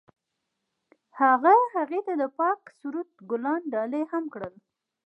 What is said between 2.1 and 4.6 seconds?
د پاک سرود ګلان ډالۍ هم کړل.